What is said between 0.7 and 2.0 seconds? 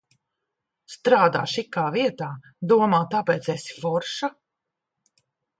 Strādā šikā